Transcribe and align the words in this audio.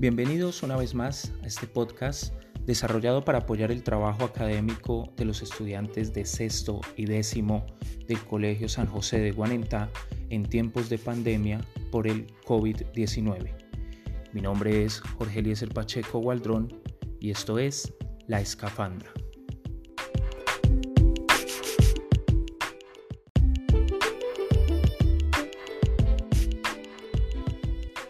Bienvenidos 0.00 0.62
una 0.62 0.76
vez 0.76 0.94
más 0.94 1.32
a 1.42 1.48
este 1.48 1.66
podcast 1.66 2.32
desarrollado 2.64 3.24
para 3.24 3.38
apoyar 3.38 3.72
el 3.72 3.82
trabajo 3.82 4.22
académico 4.22 5.12
de 5.16 5.24
los 5.24 5.42
estudiantes 5.42 6.12
de 6.12 6.24
sexto 6.24 6.80
y 6.96 7.06
décimo 7.06 7.66
del 8.06 8.20
Colegio 8.20 8.68
San 8.68 8.86
José 8.86 9.18
de 9.18 9.32
Guanentá 9.32 9.90
en 10.30 10.44
tiempos 10.44 10.88
de 10.88 10.98
pandemia 10.98 11.60
por 11.90 12.06
el 12.06 12.28
COVID-19. 12.46 13.52
Mi 14.32 14.40
nombre 14.40 14.84
es 14.84 15.00
Jorge 15.00 15.40
Eliezer 15.40 15.70
Pacheco 15.70 16.20
Gualdrón 16.20 16.72
y 17.18 17.32
esto 17.32 17.58
es 17.58 17.92
La 18.28 18.40
Escafandra. 18.40 19.10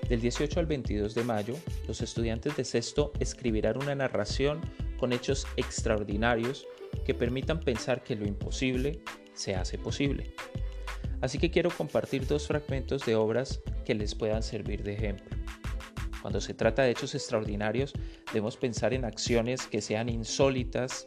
Del 0.09 0.23
18 0.23 0.59
al 0.59 0.65
22 0.65 1.15
de 1.15 1.23
mayo, 1.23 1.55
los 1.87 2.01
estudiantes 2.01 2.57
de 2.57 2.65
sexto 2.65 3.13
escribirán 3.21 3.77
una 3.77 3.95
narración 3.95 4.59
con 4.99 5.13
hechos 5.13 5.47
extraordinarios 5.59 6.67
que 7.05 7.13
permitan 7.13 7.61
pensar 7.61 8.03
que 8.03 8.17
lo 8.17 8.27
imposible 8.27 9.03
se 9.35 9.55
hace 9.55 9.77
posible. 9.77 10.33
Así 11.21 11.39
que 11.39 11.51
quiero 11.51 11.71
compartir 11.71 12.27
dos 12.27 12.47
fragmentos 12.47 13.05
de 13.05 13.17
obras 13.17 13.61
que 13.85 13.95
les 13.95 14.15
puedan 14.15 14.43
servir 14.43 14.83
de 14.83 14.95
ejemplo. 14.95 15.37
Cuando 16.23 16.41
se 16.41 16.55
trata 16.55 16.83
de 16.83 16.93
hechos 16.93 17.15
extraordinarios, 17.15 17.93
debemos 18.33 18.57
pensar 18.57 18.95
en 18.95 19.05
acciones 19.05 19.67
que 19.67 19.83
sean 19.83 20.09
insólitas 20.09 21.05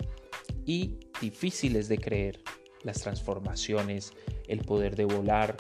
y 0.63 0.99
difíciles 1.20 1.89
de 1.89 1.97
creer. 1.97 2.43
Las 2.83 3.01
transformaciones, 3.01 4.13
el 4.47 4.59
poder 4.59 4.95
de 4.95 5.05
volar, 5.05 5.57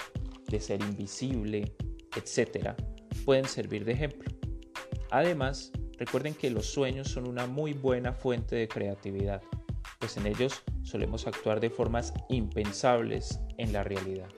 de 0.47 0.59
ser 0.59 0.81
invisible, 0.81 1.73
etc 2.15 2.90
pueden 3.21 3.45
servir 3.45 3.85
de 3.85 3.93
ejemplo. 3.93 4.31
Además, 5.11 5.71
recuerden 5.97 6.33
que 6.33 6.49
los 6.49 6.65
sueños 6.65 7.09
son 7.09 7.27
una 7.27 7.45
muy 7.45 7.73
buena 7.73 8.13
fuente 8.13 8.55
de 8.55 8.67
creatividad, 8.67 9.41
pues 9.99 10.17
en 10.17 10.25
ellos 10.25 10.63
solemos 10.83 11.27
actuar 11.27 11.59
de 11.59 11.69
formas 11.69 12.13
impensables 12.29 13.39
en 13.57 13.73
la 13.73 13.83
realidad. 13.83 14.29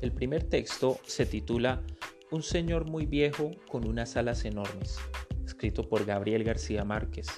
El 0.00 0.12
primer 0.12 0.42
texto 0.42 0.98
se 1.06 1.26
titula 1.26 1.82
Un 2.30 2.42
señor 2.42 2.90
muy 2.90 3.06
viejo 3.06 3.52
con 3.70 3.86
unas 3.86 4.16
alas 4.16 4.44
enormes, 4.44 4.98
escrito 5.44 5.88
por 5.88 6.04
Gabriel 6.04 6.42
García 6.42 6.84
Márquez, 6.84 7.28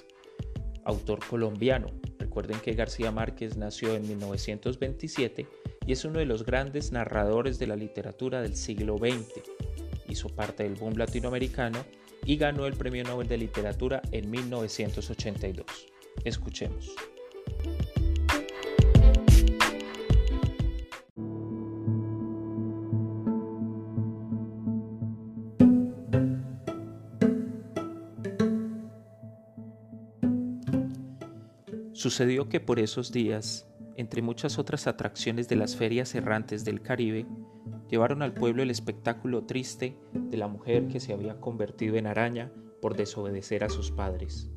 autor 0.84 1.20
colombiano. 1.28 1.88
Recuerden 2.18 2.58
que 2.60 2.72
García 2.72 3.12
Márquez 3.12 3.56
nació 3.56 3.94
en 3.94 4.08
1927 4.08 5.46
y 5.86 5.92
es 5.92 6.04
uno 6.06 6.18
de 6.18 6.24
los 6.24 6.46
grandes 6.46 6.90
narradores 6.90 7.58
de 7.58 7.66
la 7.66 7.76
literatura 7.76 8.40
del 8.40 8.56
siglo 8.56 8.96
XX 8.96 9.63
hizo 10.14 10.28
parte 10.28 10.62
del 10.62 10.76
boom 10.76 10.94
latinoamericano 10.96 11.84
y 12.24 12.36
ganó 12.36 12.66
el 12.66 12.74
Premio 12.74 13.02
Nobel 13.04 13.28
de 13.28 13.36
Literatura 13.36 14.00
en 14.12 14.30
1982. 14.30 15.66
Escuchemos. 16.24 16.94
Sucedió 31.92 32.48
que 32.48 32.60
por 32.60 32.78
esos 32.78 33.10
días, 33.12 33.66
entre 33.96 34.22
muchas 34.22 34.58
otras 34.58 34.86
atracciones 34.86 35.48
de 35.48 35.56
las 35.56 35.74
ferias 35.74 36.14
errantes 36.14 36.64
del 36.64 36.82
Caribe, 36.82 37.26
llevaron 37.88 38.22
al 38.22 38.34
pueblo 38.34 38.62
el 38.62 38.70
espectáculo 38.70 39.44
triste 39.44 39.98
de 40.12 40.36
la 40.36 40.48
mujer 40.48 40.88
que 40.88 41.00
se 41.00 41.12
había 41.12 41.40
convertido 41.40 41.96
en 41.96 42.06
araña 42.06 42.52
por 42.80 42.96
desobedecer 42.96 43.64
a 43.64 43.68
sus 43.68 43.90
padres. 43.90 44.50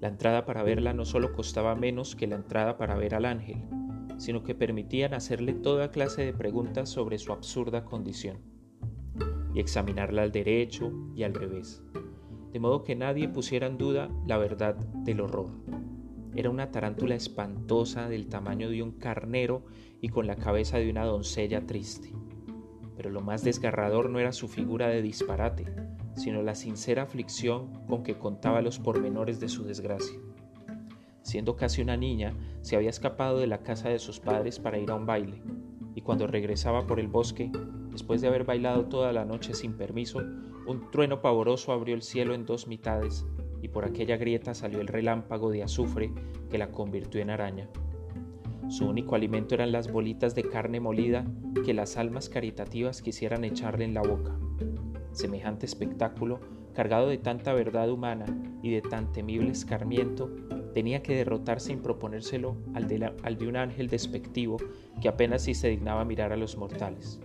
La 0.00 0.08
entrada 0.08 0.44
para 0.44 0.62
verla 0.62 0.92
no 0.92 1.04
solo 1.04 1.32
costaba 1.32 1.74
menos 1.74 2.14
que 2.14 2.26
la 2.26 2.36
entrada 2.36 2.76
para 2.76 2.96
ver 2.96 3.14
al 3.14 3.24
ángel, 3.24 3.62
sino 4.18 4.42
que 4.42 4.54
permitían 4.54 5.14
hacerle 5.14 5.54
toda 5.54 5.90
clase 5.90 6.24
de 6.24 6.32
preguntas 6.32 6.88
sobre 6.88 7.18
su 7.18 7.32
absurda 7.32 7.84
condición 7.84 8.38
y 9.54 9.60
examinarla 9.60 10.22
al 10.22 10.32
derecho 10.32 10.92
y 11.14 11.22
al 11.22 11.34
revés, 11.34 11.82
de 12.52 12.60
modo 12.60 12.84
que 12.84 12.96
nadie 12.96 13.28
pusiera 13.28 13.66
en 13.66 13.78
duda 13.78 14.10
la 14.26 14.36
verdad 14.36 14.74
del 14.76 15.20
horror. 15.20 15.50
Era 16.34 16.50
una 16.50 16.70
tarántula 16.72 17.14
espantosa 17.14 18.08
del 18.08 18.26
tamaño 18.26 18.68
de 18.68 18.82
un 18.82 18.92
carnero 18.92 19.64
y 20.04 20.10
con 20.10 20.26
la 20.26 20.36
cabeza 20.36 20.76
de 20.76 20.90
una 20.90 21.06
doncella 21.06 21.66
triste. 21.66 22.12
Pero 22.94 23.08
lo 23.08 23.22
más 23.22 23.42
desgarrador 23.42 24.10
no 24.10 24.18
era 24.18 24.32
su 24.32 24.48
figura 24.48 24.88
de 24.88 25.00
disparate, 25.00 25.64
sino 26.14 26.42
la 26.42 26.54
sincera 26.54 27.04
aflicción 27.04 27.72
con 27.86 28.02
que 28.02 28.18
contaba 28.18 28.60
los 28.60 28.78
pormenores 28.78 29.40
de 29.40 29.48
su 29.48 29.64
desgracia. 29.64 30.20
Siendo 31.22 31.56
casi 31.56 31.80
una 31.80 31.96
niña, 31.96 32.34
se 32.60 32.76
había 32.76 32.90
escapado 32.90 33.38
de 33.38 33.46
la 33.46 33.62
casa 33.62 33.88
de 33.88 33.98
sus 33.98 34.20
padres 34.20 34.58
para 34.58 34.78
ir 34.78 34.90
a 34.90 34.94
un 34.94 35.06
baile, 35.06 35.40
y 35.94 36.02
cuando 36.02 36.26
regresaba 36.26 36.86
por 36.86 37.00
el 37.00 37.08
bosque, 37.08 37.50
después 37.90 38.20
de 38.20 38.28
haber 38.28 38.44
bailado 38.44 38.84
toda 38.84 39.10
la 39.10 39.24
noche 39.24 39.54
sin 39.54 39.72
permiso, 39.72 40.18
un 40.66 40.90
trueno 40.90 41.22
pavoroso 41.22 41.72
abrió 41.72 41.94
el 41.94 42.02
cielo 42.02 42.34
en 42.34 42.44
dos 42.44 42.68
mitades 42.68 43.24
y 43.62 43.68
por 43.68 43.86
aquella 43.86 44.18
grieta 44.18 44.52
salió 44.52 44.82
el 44.82 44.88
relámpago 44.88 45.50
de 45.50 45.62
azufre 45.62 46.12
que 46.50 46.58
la 46.58 46.70
convirtió 46.70 47.22
en 47.22 47.30
araña. 47.30 47.70
Su 48.68 48.88
único 48.88 49.14
alimento 49.14 49.54
eran 49.54 49.72
las 49.72 49.92
bolitas 49.92 50.34
de 50.34 50.44
carne 50.44 50.80
molida 50.80 51.26
que 51.64 51.74
las 51.74 51.96
almas 51.96 52.28
caritativas 52.28 53.02
quisieran 53.02 53.44
echarle 53.44 53.84
en 53.84 53.94
la 53.94 54.02
boca. 54.02 54.36
Semejante 55.12 55.66
espectáculo, 55.66 56.40
cargado 56.72 57.08
de 57.08 57.18
tanta 57.18 57.52
verdad 57.52 57.90
humana 57.90 58.26
y 58.62 58.70
de 58.70 58.82
tan 58.82 59.12
temible 59.12 59.50
escarmiento, 59.50 60.30
tenía 60.72 61.02
que 61.02 61.14
derrotar 61.14 61.60
sin 61.60 61.80
proponérselo 61.80 62.56
al 62.74 62.88
de, 62.88 63.12
al 63.22 63.38
de 63.38 63.46
un 63.46 63.56
ángel 63.56 63.88
despectivo 63.88 64.56
que 65.00 65.08
apenas 65.08 65.42
si 65.42 65.54
se 65.54 65.68
dignaba 65.68 66.04
mirar 66.04 66.32
a 66.32 66.36
los 66.36 66.56
mortales. 66.56 67.20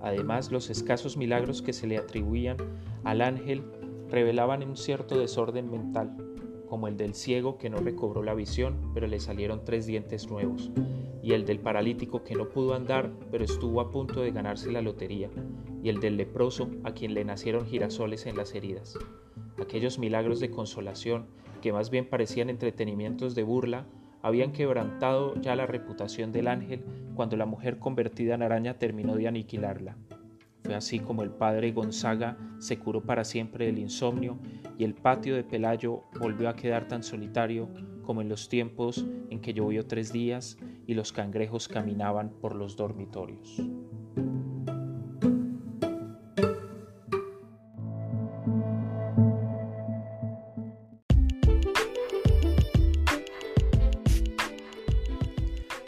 Además, 0.00 0.52
los 0.52 0.70
escasos 0.70 1.16
milagros 1.16 1.62
que 1.62 1.72
se 1.72 1.86
le 1.86 1.98
atribuían 1.98 2.56
al 3.02 3.22
ángel 3.22 3.64
revelaban 4.08 4.62
un 4.62 4.76
cierto 4.76 5.18
desorden 5.18 5.70
mental, 5.70 6.16
como 6.70 6.86
el 6.86 6.96
del 6.96 7.14
ciego 7.14 7.58
que 7.58 7.68
no 7.68 7.78
recobró 7.78 8.22
la 8.22 8.32
visión, 8.32 8.92
pero 8.94 9.08
le 9.08 9.18
salieron 9.18 9.64
tres 9.64 9.86
dientes 9.86 10.30
nuevos, 10.30 10.70
y 11.20 11.32
el 11.32 11.44
del 11.44 11.58
paralítico 11.58 12.22
que 12.22 12.36
no 12.36 12.48
pudo 12.48 12.74
andar, 12.74 13.10
pero 13.32 13.44
estuvo 13.44 13.80
a 13.80 13.90
punto 13.90 14.20
de 14.20 14.30
ganarse 14.30 14.70
la 14.70 14.80
lotería, 14.80 15.28
y 15.82 15.88
el 15.88 15.98
del 15.98 16.16
leproso 16.16 16.70
a 16.84 16.92
quien 16.92 17.12
le 17.12 17.24
nacieron 17.24 17.66
girasoles 17.66 18.24
en 18.26 18.36
las 18.36 18.54
heridas. 18.54 18.96
Aquellos 19.60 19.98
milagros 19.98 20.38
de 20.38 20.50
consolación, 20.50 21.26
que 21.60 21.72
más 21.72 21.90
bien 21.90 22.08
parecían 22.08 22.48
entretenimientos 22.48 23.34
de 23.34 23.42
burla, 23.42 23.86
habían 24.22 24.52
quebrantado 24.52 25.34
ya 25.40 25.56
la 25.56 25.66
reputación 25.66 26.30
del 26.30 26.46
ángel 26.46 26.84
cuando 27.16 27.36
la 27.36 27.46
mujer 27.46 27.80
convertida 27.80 28.36
en 28.36 28.42
araña 28.42 28.78
terminó 28.78 29.16
de 29.16 29.26
aniquilarla. 29.26 29.96
Así 30.74 30.98
como 31.00 31.22
el 31.22 31.30
padre 31.30 31.72
Gonzaga 31.72 32.36
se 32.58 32.78
curó 32.78 33.02
para 33.02 33.24
siempre 33.24 33.66
del 33.66 33.78
insomnio 33.78 34.38
y 34.78 34.84
el 34.84 34.94
patio 34.94 35.34
de 35.34 35.44
Pelayo 35.44 36.04
volvió 36.18 36.48
a 36.48 36.56
quedar 36.56 36.88
tan 36.88 37.02
solitario 37.02 37.68
como 38.04 38.22
en 38.22 38.28
los 38.28 38.48
tiempos 38.48 39.04
en 39.30 39.40
que 39.40 39.52
llovió 39.52 39.86
tres 39.86 40.12
días 40.12 40.58
y 40.86 40.94
los 40.94 41.12
cangrejos 41.12 41.68
caminaban 41.68 42.30
por 42.30 42.56
los 42.56 42.76
dormitorios. 42.76 43.62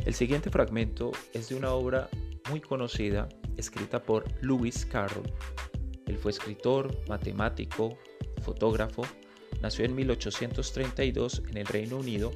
El 0.05 0.15
siguiente 0.15 0.51
fragmento 0.51 1.13
es 1.33 1.49
de 1.49 1.55
una 1.55 1.73
obra 1.73 2.09
muy 2.51 2.61
conocida 2.61 3.29
escrita 3.57 4.03
por 4.03 4.25
Lewis 4.43 4.87
Carroll. 4.87 5.31
Él 6.07 6.19
fue 6.19 6.31
escritor, 6.31 6.97
matemático, 7.09 7.99
fotógrafo, 8.43 9.03
nació 9.61 9.85
en 9.85 9.95
1832 9.95 11.43
en 11.49 11.57
el 11.57 11.67
Reino 11.67 11.97
Unido 11.97 12.33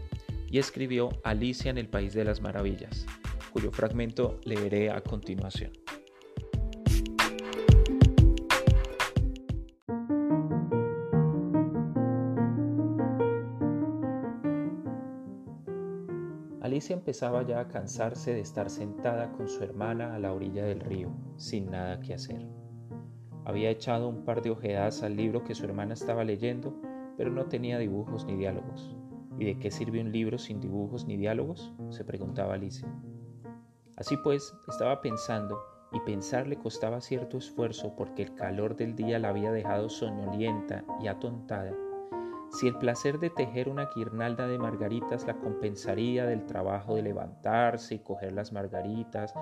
y 0.48 0.58
escribió 0.58 1.08
Alicia 1.24 1.70
en 1.70 1.78
el 1.78 1.88
País 1.88 2.14
de 2.14 2.24
las 2.24 2.40
Maravillas, 2.40 3.06
cuyo 3.52 3.72
fragmento 3.72 4.40
leeré 4.44 4.90
a 4.90 5.00
continuación. 5.00 5.72
Alicia 16.86 16.98
empezaba 16.98 17.42
ya 17.42 17.58
a 17.58 17.66
cansarse 17.66 18.32
de 18.32 18.38
estar 18.38 18.70
sentada 18.70 19.32
con 19.32 19.48
su 19.48 19.64
hermana 19.64 20.14
a 20.14 20.20
la 20.20 20.32
orilla 20.32 20.64
del 20.64 20.78
río, 20.78 21.08
sin 21.34 21.68
nada 21.68 21.98
que 21.98 22.14
hacer. 22.14 22.46
Había 23.44 23.70
echado 23.70 24.08
un 24.08 24.24
par 24.24 24.40
de 24.40 24.50
ojeadas 24.50 25.02
al 25.02 25.16
libro 25.16 25.42
que 25.42 25.56
su 25.56 25.64
hermana 25.64 25.94
estaba 25.94 26.22
leyendo, 26.22 26.80
pero 27.16 27.32
no 27.32 27.46
tenía 27.46 27.78
dibujos 27.78 28.24
ni 28.26 28.36
diálogos. 28.36 28.94
¿Y 29.36 29.46
de 29.46 29.58
qué 29.58 29.72
sirve 29.72 30.00
un 30.00 30.12
libro 30.12 30.38
sin 30.38 30.60
dibujos 30.60 31.06
ni 31.06 31.16
diálogos? 31.16 31.74
se 31.88 32.04
preguntaba 32.04 32.54
Alicia. 32.54 32.86
Así 33.96 34.16
pues, 34.22 34.54
estaba 34.68 35.00
pensando 35.00 35.58
y 35.90 35.98
pensar 35.98 36.46
le 36.46 36.56
costaba 36.56 37.00
cierto 37.00 37.38
esfuerzo 37.38 37.96
porque 37.96 38.22
el 38.22 38.36
calor 38.36 38.76
del 38.76 38.94
día 38.94 39.18
la 39.18 39.30
había 39.30 39.50
dejado 39.50 39.88
soñolienta 39.88 40.84
y 41.02 41.08
atontada, 41.08 41.72
si 42.56 42.68
el 42.68 42.76
placer 42.76 43.18
de 43.18 43.28
tejer 43.28 43.68
una 43.68 43.90
guirnalda 43.94 44.46
de 44.46 44.56
margaritas 44.56 45.26
la 45.26 45.36
compensaría 45.36 46.24
del 46.24 46.46
trabajo 46.46 46.94
de 46.94 47.02
levantarse 47.02 47.96
y 47.96 47.98
coger 47.98 48.32
las 48.32 48.50
margaritas, 48.50 49.34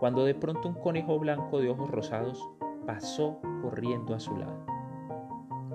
cuando 0.00 0.24
de 0.24 0.34
pronto 0.34 0.68
un 0.68 0.74
conejo 0.76 1.18
blanco 1.18 1.60
de 1.60 1.68
ojos 1.68 1.90
rosados 1.90 2.42
pasó 2.86 3.42
corriendo 3.60 4.14
a 4.14 4.20
su 4.20 4.38
lado. 4.38 4.64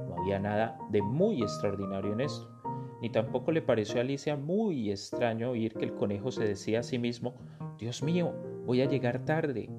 No 0.10 0.16
había 0.18 0.40
nada 0.40 0.80
de 0.90 1.04
muy 1.04 1.44
extraordinario 1.44 2.14
en 2.14 2.22
esto, 2.22 2.50
ni 3.00 3.12
tampoco 3.12 3.52
le 3.52 3.62
pareció 3.62 3.98
a 3.98 4.02
Alicia 4.02 4.36
muy 4.36 4.90
extraño 4.90 5.52
oír 5.52 5.76
que 5.76 5.86
el 5.86 5.94
conejo 5.94 6.32
se 6.32 6.46
decía 6.46 6.80
a 6.80 6.84
sí 6.84 6.98
mismo, 6.98 7.36
Dios 7.78 8.02
mío, 8.02 8.34
voy 8.66 8.82
a 8.82 8.90
llegar 8.90 9.24
tarde. 9.24 9.70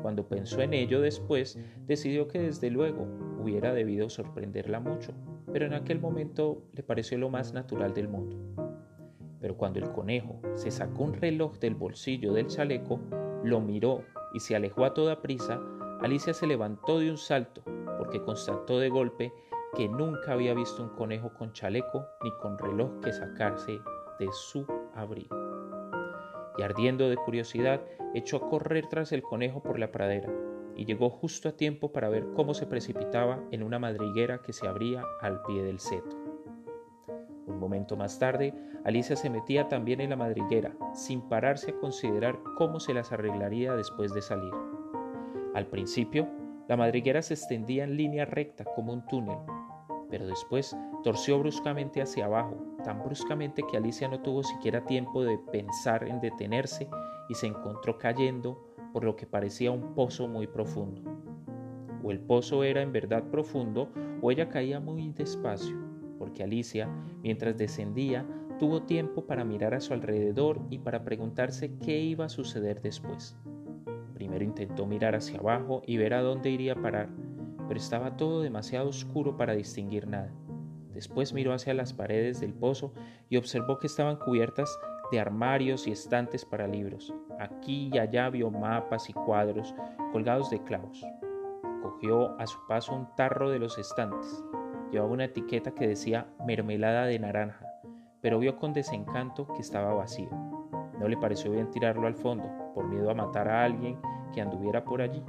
Cuando 0.00 0.28
pensó 0.28 0.60
en 0.60 0.74
ello 0.74 1.00
después, 1.00 1.58
decidió 1.88 2.28
que 2.28 2.38
desde 2.38 2.70
luego 2.70 3.08
hubiera 3.40 3.74
debido 3.74 4.08
sorprenderla 4.08 4.78
mucho, 4.78 5.12
pero 5.52 5.66
en 5.66 5.74
aquel 5.74 6.00
momento 6.00 6.62
le 6.72 6.82
pareció 6.82 7.18
lo 7.18 7.30
más 7.30 7.52
natural 7.52 7.94
del 7.94 8.08
mundo. 8.08 8.36
Pero 9.40 9.56
cuando 9.56 9.78
el 9.78 9.90
conejo 9.92 10.40
se 10.54 10.70
sacó 10.70 11.04
un 11.04 11.14
reloj 11.14 11.58
del 11.58 11.74
bolsillo 11.74 12.32
del 12.32 12.48
chaleco, 12.48 13.00
lo 13.44 13.60
miró 13.60 14.04
y 14.34 14.40
se 14.40 14.56
alejó 14.56 14.84
a 14.84 14.94
toda 14.94 15.22
prisa, 15.22 15.60
Alicia 16.00 16.34
se 16.34 16.46
levantó 16.46 16.98
de 16.98 17.10
un 17.10 17.18
salto, 17.18 17.62
porque 17.98 18.22
constató 18.22 18.78
de 18.78 18.88
golpe 18.88 19.32
que 19.74 19.88
nunca 19.88 20.32
había 20.32 20.54
visto 20.54 20.82
un 20.82 20.90
conejo 20.90 21.32
con 21.34 21.52
chaleco 21.52 22.04
ni 22.22 22.30
con 22.40 22.58
reloj 22.58 23.00
que 23.00 23.12
sacarse 23.12 23.80
de 24.18 24.28
su 24.32 24.66
abrigo. 24.94 25.36
Y 26.56 26.62
ardiendo 26.62 27.08
de 27.08 27.16
curiosidad, 27.16 27.80
echó 28.14 28.38
a 28.38 28.48
correr 28.48 28.86
tras 28.88 29.12
el 29.12 29.22
conejo 29.22 29.62
por 29.62 29.78
la 29.78 29.92
pradera, 29.92 30.28
y 30.78 30.84
llegó 30.84 31.10
justo 31.10 31.48
a 31.48 31.56
tiempo 31.56 31.92
para 31.92 32.08
ver 32.08 32.28
cómo 32.34 32.54
se 32.54 32.64
precipitaba 32.64 33.42
en 33.50 33.64
una 33.64 33.80
madriguera 33.80 34.40
que 34.42 34.52
se 34.52 34.68
abría 34.68 35.02
al 35.20 35.42
pie 35.42 35.64
del 35.64 35.80
seto. 35.80 36.16
Un 37.48 37.58
momento 37.58 37.96
más 37.96 38.20
tarde, 38.20 38.54
Alicia 38.84 39.16
se 39.16 39.28
metía 39.28 39.68
también 39.68 40.00
en 40.00 40.10
la 40.10 40.16
madriguera, 40.16 40.76
sin 40.94 41.20
pararse 41.22 41.72
a 41.72 41.80
considerar 41.80 42.38
cómo 42.56 42.78
se 42.78 42.94
las 42.94 43.10
arreglaría 43.10 43.74
después 43.74 44.14
de 44.14 44.22
salir. 44.22 44.52
Al 45.54 45.66
principio, 45.66 46.28
la 46.68 46.76
madriguera 46.76 47.22
se 47.22 47.34
extendía 47.34 47.82
en 47.82 47.96
línea 47.96 48.24
recta 48.24 48.64
como 48.76 48.92
un 48.92 49.04
túnel, 49.06 49.38
pero 50.10 50.28
después 50.28 50.76
torció 51.02 51.40
bruscamente 51.40 52.00
hacia 52.00 52.26
abajo, 52.26 52.56
tan 52.84 53.02
bruscamente 53.02 53.64
que 53.68 53.76
Alicia 53.76 54.06
no 54.06 54.20
tuvo 54.20 54.44
siquiera 54.44 54.84
tiempo 54.84 55.24
de 55.24 55.38
pensar 55.38 56.06
en 56.06 56.20
detenerse 56.20 56.88
y 57.28 57.34
se 57.34 57.48
encontró 57.48 57.98
cayendo 57.98 58.67
por 58.92 59.04
lo 59.04 59.16
que 59.16 59.26
parecía 59.26 59.70
un 59.70 59.94
pozo 59.94 60.28
muy 60.28 60.46
profundo. 60.46 61.02
O 62.02 62.10
el 62.10 62.20
pozo 62.20 62.64
era 62.64 62.82
en 62.82 62.92
verdad 62.92 63.24
profundo 63.24 63.90
o 64.20 64.30
ella 64.30 64.48
caía 64.48 64.80
muy 64.80 65.10
despacio, 65.12 65.76
porque 66.18 66.42
Alicia, 66.42 66.88
mientras 67.22 67.56
descendía, 67.56 68.26
tuvo 68.58 68.82
tiempo 68.82 69.26
para 69.26 69.44
mirar 69.44 69.74
a 69.74 69.80
su 69.80 69.94
alrededor 69.94 70.60
y 70.70 70.78
para 70.78 71.04
preguntarse 71.04 71.72
qué 71.78 72.00
iba 72.00 72.24
a 72.24 72.28
suceder 72.28 72.80
después. 72.82 73.36
Primero 74.14 74.44
intentó 74.44 74.86
mirar 74.86 75.14
hacia 75.14 75.38
abajo 75.38 75.82
y 75.86 75.96
ver 75.96 76.14
a 76.14 76.22
dónde 76.22 76.50
iría 76.50 76.72
a 76.72 76.82
parar, 76.82 77.08
pero 77.68 77.78
estaba 77.78 78.16
todo 78.16 78.42
demasiado 78.42 78.88
oscuro 78.88 79.36
para 79.36 79.54
distinguir 79.54 80.08
nada. 80.08 80.32
Después 80.92 81.32
miró 81.32 81.52
hacia 81.52 81.74
las 81.74 81.92
paredes 81.92 82.40
del 82.40 82.52
pozo 82.52 82.92
y 83.28 83.36
observó 83.36 83.78
que 83.78 83.86
estaban 83.86 84.16
cubiertas 84.16 84.68
de 85.10 85.20
armarios 85.20 85.86
y 85.86 85.92
estantes 85.92 86.44
para 86.44 86.66
libros. 86.66 87.14
Aquí 87.38 87.90
y 87.92 87.98
allá 87.98 88.28
vio 88.30 88.50
mapas 88.50 89.08
y 89.08 89.12
cuadros 89.12 89.74
colgados 90.12 90.50
de 90.50 90.62
clavos. 90.62 91.04
Cogió 91.82 92.38
a 92.40 92.46
su 92.46 92.58
paso 92.66 92.94
un 92.94 93.08
tarro 93.16 93.50
de 93.50 93.58
los 93.58 93.78
estantes. 93.78 94.44
Llevaba 94.90 95.12
una 95.12 95.24
etiqueta 95.24 95.72
que 95.72 95.86
decía 95.86 96.26
mermelada 96.46 97.06
de 97.06 97.18
naranja, 97.18 97.66
pero 98.20 98.38
vio 98.38 98.56
con 98.56 98.72
desencanto 98.72 99.46
que 99.48 99.60
estaba 99.60 99.94
vacío. 99.94 100.30
No 100.98 101.08
le 101.08 101.16
pareció 101.16 101.52
bien 101.52 101.70
tirarlo 101.70 102.06
al 102.06 102.14
fondo, 102.14 102.50
por 102.74 102.88
miedo 102.88 103.10
a 103.10 103.14
matar 103.14 103.48
a 103.48 103.64
alguien 103.64 103.98
que 104.34 104.40
anduviera 104.40 104.84
por 104.84 105.00
allí, 105.00 105.22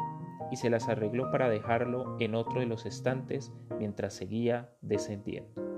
y 0.52 0.56
se 0.56 0.70
las 0.70 0.90
arregló 0.90 1.30
para 1.32 1.50
dejarlo 1.50 2.18
en 2.20 2.34
otro 2.36 2.60
de 2.60 2.66
los 2.66 2.86
estantes 2.86 3.54
mientras 3.78 4.14
seguía 4.14 4.72
descendiendo. 4.82 5.69